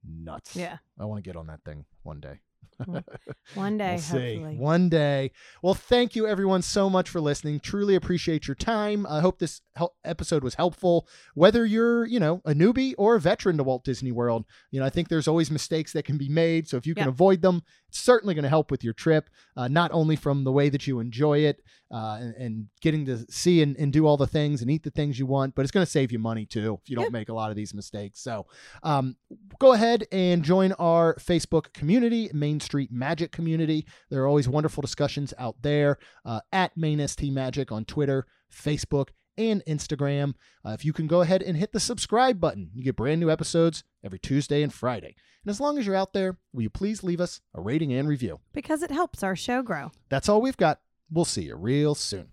[0.05, 0.55] nuts.
[0.57, 0.79] Yeah.
[0.99, 2.41] I want to get on that thing one day.
[3.55, 4.57] One day, We'll hopefully.
[4.59, 5.31] One day.
[5.63, 7.61] Well, thank you everyone so much for listening.
[7.61, 9.07] Truly appreciate your time.
[9.07, 11.09] I hope this hel- episode was helpful.
[11.35, 14.87] Whether you're, you know, a newbie or a veteran to Walt Disney World, you know,
[14.87, 16.69] I think there's always mistakes that can be made.
[16.69, 17.11] So if you can Yeah.
[17.11, 17.63] avoid them,
[17.97, 19.31] it's certainly going to help with your trip.
[19.57, 23.25] Uh, not only from the way that you enjoy it uh, and, and getting to
[23.31, 25.71] see and, and do all the things and eat the things you want, but it's
[25.71, 28.21] going to save you money too if you don't make a lot of these mistakes.
[28.21, 28.47] So
[28.83, 29.17] um,
[29.59, 33.87] go ahead and join our Facebook community, Main Street Magic community.
[34.11, 39.09] There are always wonderful discussions out there uh, at Main ST Magic on Twitter, Facebook,
[39.39, 40.35] and Instagram.
[40.65, 43.31] Uh, if you can go ahead and hit the subscribe button, you get brand new
[43.31, 45.15] episodes every Tuesday and Friday.
[45.47, 48.09] And as long as you're out there, will you please leave us a rating and
[48.09, 48.41] review?
[48.53, 49.93] because it helps our show grow.
[50.09, 50.81] That's all we've got.
[51.09, 52.31] We'll see you real soon.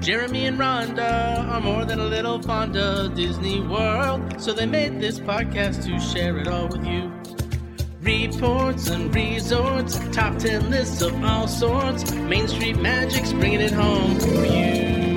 [0.00, 5.00] Jeremy and Rhonda are more than a little fond of Disney World, so they made
[5.00, 7.12] this podcast to share it all with you.
[8.00, 12.10] Reports and resorts, top 10 lists of all sorts.
[12.14, 15.13] Main Street Magic's bringing it home for you.